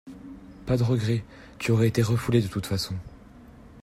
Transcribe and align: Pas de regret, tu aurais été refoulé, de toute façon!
Pas 0.65 0.77
de 0.77 0.83
regret, 0.83 1.23
tu 1.59 1.71
aurais 1.71 1.87
été 1.87 2.01
refoulé, 2.01 2.41
de 2.41 2.47
toute 2.47 2.65
façon! 2.65 2.95